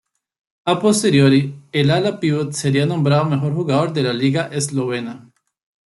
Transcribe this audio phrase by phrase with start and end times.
[0.71, 5.29] A posteriori, el ala-pívot sería nombrado mejor jugador de la liga eslovena.